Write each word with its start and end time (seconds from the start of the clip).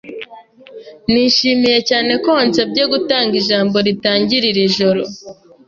Nishimiye 1.11 1.79
cyane 1.89 2.11
ko 2.23 2.29
wansabye 2.37 2.83
gutanga 2.93 3.33
ijambo 3.41 3.75
ritangiza 3.85 4.45
iri 4.49 4.63
joro. 4.77 5.01